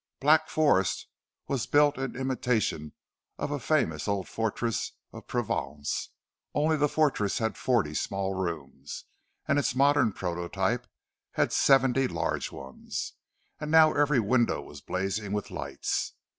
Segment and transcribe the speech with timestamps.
[0.19, 1.05] "Black Forest"
[1.47, 2.93] was built in imitation
[3.37, 9.05] of a famous old fortress in Provence—only the fortress had forty small rooms,
[9.47, 10.87] and its modern prototype
[11.33, 13.13] had seventy large ones,
[13.59, 16.13] and now every window was blazing with lights.